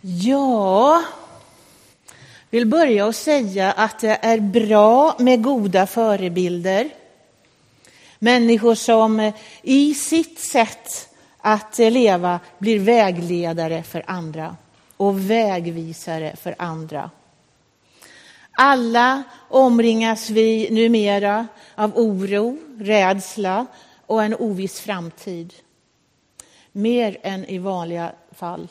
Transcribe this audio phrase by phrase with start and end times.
[0.00, 1.04] Ja,
[2.50, 6.90] vill börja och säga att det är bra med goda förebilder.
[8.18, 11.08] Människor som eh, i sitt sätt
[11.38, 14.56] att eh, leva blir vägledare för andra
[14.96, 17.10] och vägvisare för andra.
[18.52, 23.66] Alla omringas vi numera av oro, rädsla
[24.06, 25.54] och en oviss framtid.
[26.72, 28.68] Mer än i vanliga fall.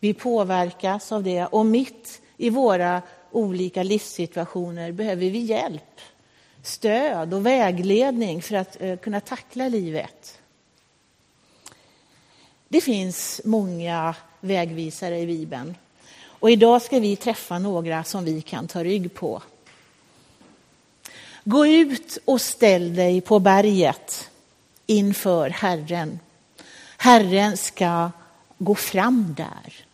[0.00, 6.00] Vi påverkas av det och mitt i våra olika livssituationer behöver vi hjälp,
[6.62, 10.38] stöd och vägledning för att eh, kunna tackla livet.
[12.68, 15.76] Det finns många vägvisare i Bibeln.
[16.22, 19.42] Och idag ska vi träffa några som vi kan ta rygg på.
[21.44, 24.30] Gå ut och ställ dig på berget
[24.86, 26.20] inför Herren.
[26.96, 28.10] Herren ska
[28.58, 29.89] gå fram där.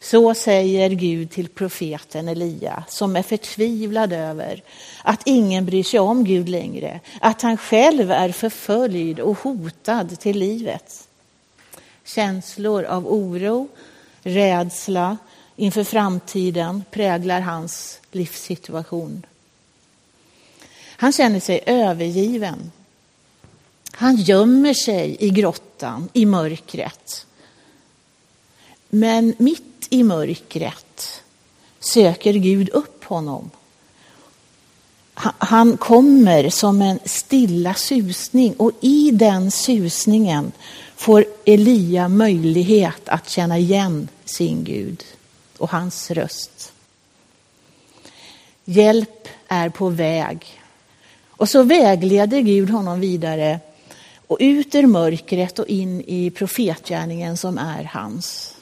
[0.00, 4.62] Så säger Gud till profeten Elia som är förtvivlad över
[5.02, 10.38] att ingen bryr sig om Gud längre, att han själv är förföljd och hotad till
[10.38, 11.08] livet.
[12.04, 13.68] Känslor av oro,
[14.22, 15.16] rädsla
[15.56, 19.26] inför framtiden präglar hans livssituation.
[20.96, 22.72] Han känner sig övergiven.
[23.92, 27.26] Han gömmer sig i grottan, i mörkret.
[28.90, 31.22] Men mitt i mörkret
[31.80, 33.50] söker Gud upp honom.
[35.38, 40.52] Han kommer som en stilla susning och i den susningen
[40.96, 45.04] får Elia möjlighet att känna igen sin Gud
[45.58, 46.72] och hans röst.
[48.64, 50.60] Hjälp är på väg.
[51.28, 53.60] Och så vägleder Gud honom vidare
[54.26, 58.54] och ut ur mörkret och in i profetgärningen som är hans.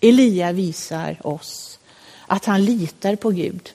[0.00, 1.78] Elia visar oss
[2.26, 3.70] att han litar på Gud.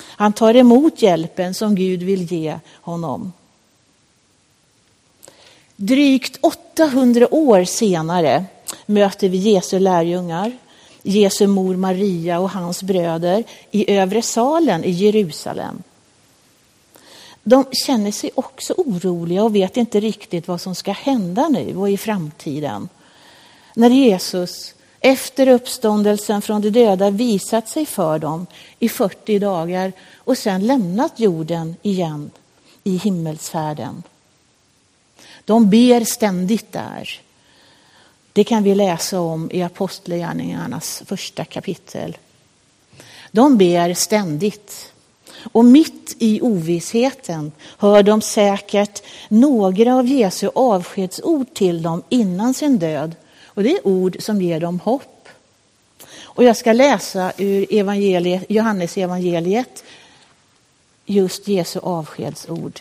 [0.00, 3.32] Han tar emot hjälpen som Gud vill ge honom.
[5.76, 8.44] Drygt 800 år senare
[8.86, 10.58] möter vi Jesu lärjungar,
[11.02, 15.82] Jesu mor Maria och hans bröder i övre salen i Jerusalem.
[17.42, 21.90] De känner sig också oroliga och vet inte riktigt vad som ska hända nu och
[21.90, 22.88] i framtiden.
[23.74, 28.46] När Jesus efter uppståndelsen från de döda visat sig för dem
[28.78, 32.30] i 40 dagar och sedan lämnat jorden igen
[32.84, 34.02] i himmelsfärden.
[35.44, 37.20] De ber ständigt där.
[38.32, 42.16] Det kan vi läsa om i Apostlagärningarnas första kapitel.
[43.30, 44.92] De ber ständigt.
[45.52, 52.78] Och mitt i ovissheten hör de säkert några av Jesu avskedsord till dem innan sin
[52.78, 53.14] död.
[53.54, 55.28] Och det är ord som ger dem hopp.
[56.22, 59.84] Och jag ska läsa ur evangeliet, Johannes evangeliet
[61.06, 62.80] just Jesu avskedsord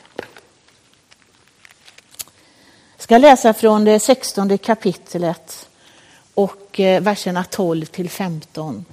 [2.95, 5.69] Jag ska läsa från det 16 kapitlet
[6.33, 8.85] och eh, verserna 12 till 15.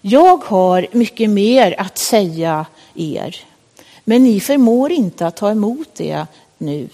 [0.00, 3.44] Jag har mycket mer att säga er,
[4.04, 6.26] men ni förmår inte att ta emot det
[6.58, 6.88] nu.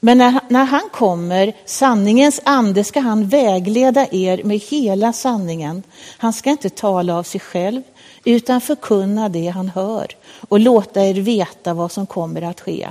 [0.00, 5.82] Men när, när han kommer, sanningens ande, ska han vägleda er med hela sanningen.
[6.18, 7.82] Han ska inte tala av sig själv,
[8.24, 10.16] utan förkunna det han hör
[10.48, 12.88] och låta er veta vad som kommer att ske.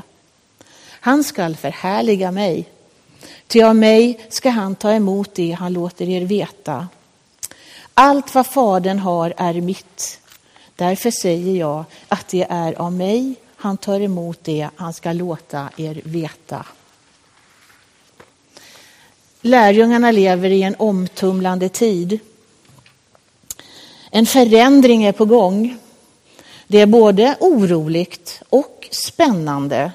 [1.01, 2.69] Han skall förhärliga mig,
[3.47, 6.87] ty av mig ska han ta emot det han låter er veta.
[7.93, 10.19] Allt vad Fadern har är mitt.
[10.75, 15.69] Därför säger jag att det är av mig han tar emot det han ska låta
[15.77, 16.65] er veta.
[19.41, 22.19] Lärjungarna lever i en omtumlande tid.
[24.11, 25.77] En förändring är på gång.
[26.67, 29.91] Det är både oroligt och spännande.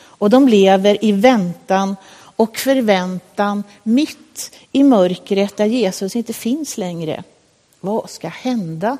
[0.00, 7.24] Och de lever i väntan och förväntan mitt i mörkret där Jesus inte finns längre.
[7.80, 8.98] Vad ska hända?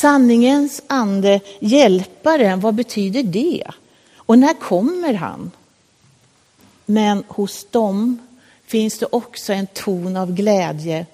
[0.00, 3.66] Sanningens ande, hjälparen, vad betyder det?
[4.16, 5.50] Och när kommer han?
[6.86, 8.18] Men hos dem
[8.66, 11.06] finns det också en ton av glädje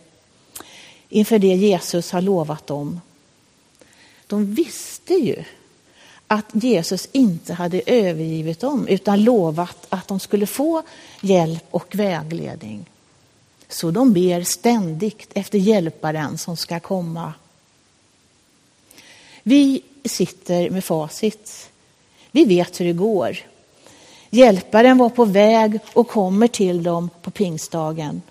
[1.09, 3.01] inför det Jesus har lovat dem.
[4.27, 5.45] De visste ju
[6.27, 10.83] att Jesus inte hade övergivit dem utan lovat att de skulle få
[11.21, 12.87] hjälp och vägledning.
[13.69, 17.33] Så de ber ständigt efter hjälparen som ska komma.
[19.43, 21.71] Vi sitter med facit.
[22.31, 23.50] Vi vet hur det går.
[24.31, 28.23] Hjälparen var på väg och kommer till dem på pingstdagen.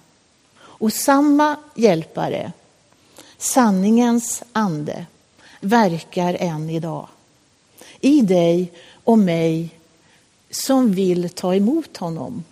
[0.59, 2.51] Och samma hjälpare,
[3.37, 5.05] sanningens ande,
[5.61, 7.07] verkar än idag.
[7.99, 8.71] I dig
[9.03, 9.69] och mig
[10.51, 12.43] som vill ta emot honom.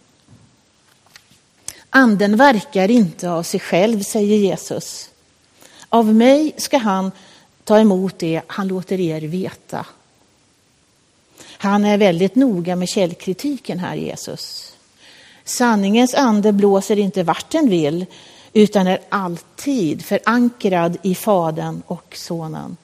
[1.89, 5.09] Anden verkar inte av sig själv, säger Jesus.
[5.89, 7.11] Av mig ska han
[7.63, 9.85] ta emot det han låter er veta.
[11.57, 14.74] Han är väldigt noga med källkritiken här, Jesus.
[15.44, 18.06] Sanningens ande blåser inte vart den vill,
[18.54, 22.77] utan är alltid förankrad i Fadern och Sonen.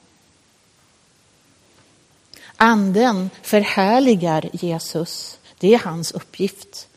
[2.56, 5.38] Anden förhärligar Jesus.
[5.58, 6.88] Det är hans uppgift.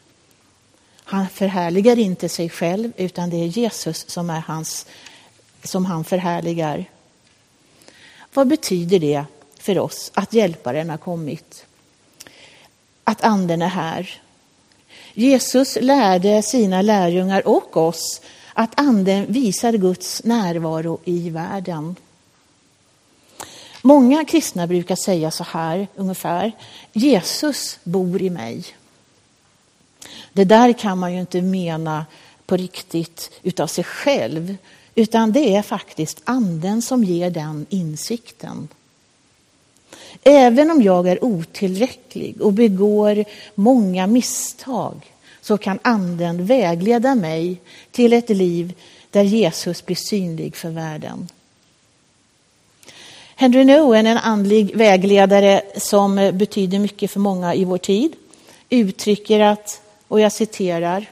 [1.03, 4.85] Han förhärligar inte sig själv, utan det är Jesus som, är hans,
[5.63, 6.85] som han förhärligar.
[8.33, 9.25] Vad betyder det
[9.67, 11.65] för oss att Hjälparen har kommit?
[13.03, 14.21] Att Anden är här.
[15.13, 18.21] Jesus lärde sina lärjungar och oss
[18.53, 21.95] att Anden visar Guds närvaro i världen.
[23.81, 26.51] Många kristna brukar säga så här ungefär,
[26.93, 28.65] Jesus bor i mig.
[30.33, 32.05] Det där kan man ju inte mena
[32.45, 34.57] på riktigt utav sig själv,
[34.95, 38.67] utan det är faktiskt anden som ger den insikten.
[40.23, 43.25] Även om jag är otillräcklig och begår
[43.55, 47.61] många misstag så kan anden vägleda mig
[47.91, 48.73] till ett liv
[49.11, 51.27] där Jesus blir synlig för världen.
[53.35, 58.11] Henry Nouwen, en andlig vägledare som betyder mycket för många i vår tid,
[58.69, 61.05] uttrycker att, och jag citerar,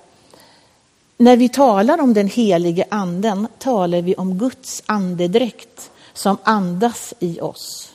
[1.18, 7.40] när vi talar om den helige anden talar vi om Guds andedräkt som andas i
[7.42, 7.95] oss.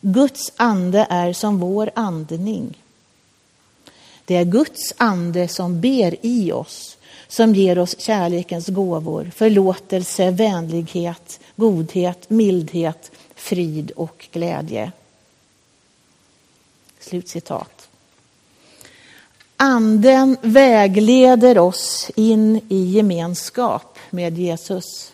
[0.00, 2.82] Guds ande är som vår andning.
[4.24, 6.96] Det är Guds ande som ber i oss,
[7.28, 14.92] som ger oss kärlekens gåvor, förlåtelse, vänlighet, godhet, mildhet, frid och glädje.
[17.00, 17.88] Slutcitat.
[19.56, 25.12] Anden vägleder oss in i gemenskap med Jesus.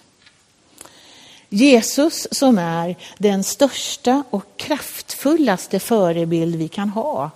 [1.53, 7.31] Jesus som är den största och kraftfullaste förebild vi kan ha.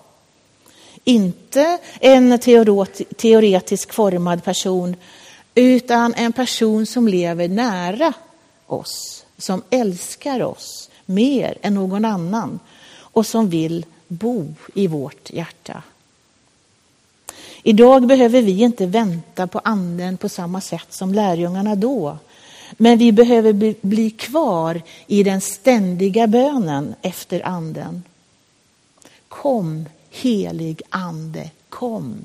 [1.05, 2.39] Inte en
[3.17, 4.97] teoretisk formad person
[5.55, 8.13] utan en person som lever nära
[8.67, 12.61] oss, som älskar oss mer än någon annan
[12.99, 15.83] och som vill bo i vårt hjärta.
[17.63, 22.19] Idag behöver vi inte vänta på anden på samma sätt som lärjungarna då.
[22.71, 28.03] Men vi behöver bli kvar i den ständiga bönen efter anden.
[29.29, 32.17] Kom, helig ande, kom.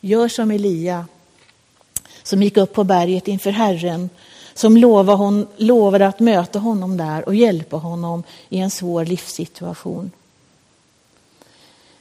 [0.00, 1.06] Gör som Elia,
[2.22, 4.10] som gick upp på berget inför Herren,
[4.54, 10.10] som lovade, hon, lovade att möta honom där och hjälpa honom i en svår livssituation.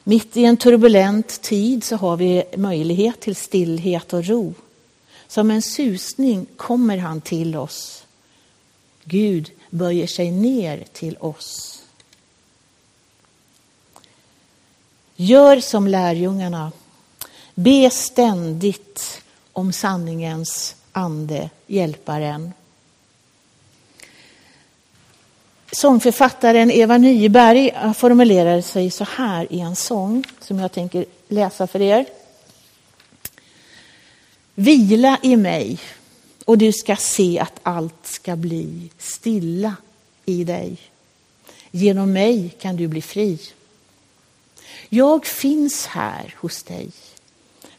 [0.03, 4.53] Mitt i en turbulent tid så har vi möjlighet till stillhet och ro.
[5.27, 8.05] Som en susning kommer han till oss.
[9.03, 11.81] Gud böjer sig ner till oss.
[15.15, 16.71] Gör som lärjungarna.
[17.55, 19.21] Be ständigt
[19.53, 22.53] om sanningens ande, hjälparen.
[25.71, 31.81] Sångförfattaren Eva Nyberg formulerar sig så här i en sång som jag tänker läsa för
[31.81, 32.05] er.
[34.55, 35.79] Vila i mig
[36.45, 39.75] och du ska se att allt ska bli stilla
[40.25, 40.77] i dig.
[41.71, 43.39] Genom mig kan du bli fri.
[44.89, 46.91] Jag finns här hos dig.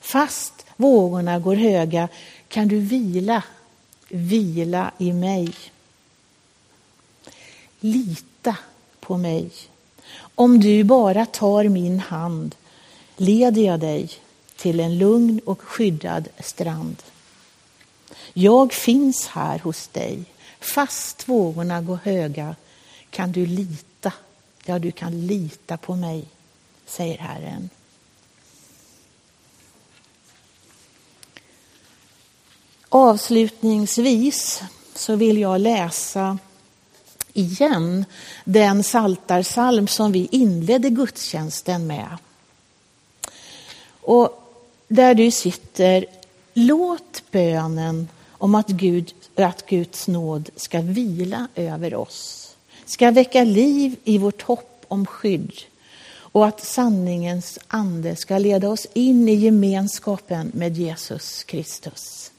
[0.00, 2.08] Fast vågorna går höga
[2.48, 3.42] kan du vila,
[4.08, 5.54] vila i mig.
[7.80, 8.56] Lita
[9.00, 9.50] på mig.
[10.18, 12.54] Om du bara tar min hand
[13.16, 14.10] leder jag dig
[14.56, 17.02] till en lugn och skyddad strand.
[18.32, 20.24] Jag finns här hos dig.
[20.60, 22.56] Fast vågorna går höga
[23.10, 24.12] kan du lita,
[24.64, 26.24] ja du kan lita på mig,
[26.86, 27.70] säger Herren.
[32.88, 34.62] Avslutningsvis
[34.94, 36.38] så vill jag läsa
[37.32, 38.04] igen
[38.44, 42.16] den saltarsalm som vi inledde gudstjänsten med.
[44.00, 44.45] Och
[44.88, 46.06] där du sitter,
[46.54, 53.96] låt bönen om att, Gud, att Guds nåd ska vila över oss, ska väcka liv
[54.04, 55.52] i vårt hopp om skydd
[56.36, 62.32] och att sanningens ande ska leda oss in i gemenskapen med Jesus Kristus.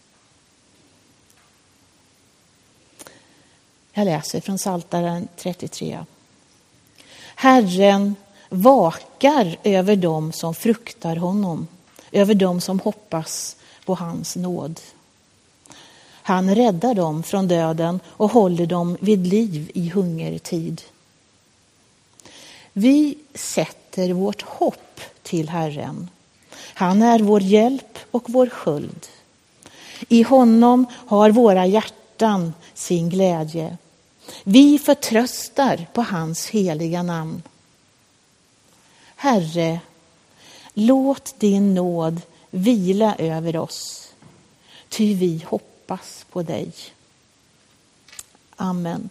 [3.93, 6.05] Jag läser från Psaltaren 33.
[7.35, 8.15] Herren
[8.49, 11.67] vakar över dem som fruktar honom,
[12.11, 14.79] över dem som hoppas på hans nåd.
[16.27, 20.81] Han räddar dem från döden och håller dem vid liv i hungertid.
[22.73, 26.09] Vi sätter vårt hopp till Herren.
[26.73, 29.07] Han är vår hjälp och vår sköld.
[30.09, 33.77] I honom har våra hjärtan sin glädje.
[34.43, 37.41] Vi förtröstar på hans heliga namn.
[39.15, 39.79] Herre,
[40.79, 44.11] låt din nåd vila över oss,
[44.89, 46.71] ty vi hoppas på dig.
[48.55, 49.09] Amen.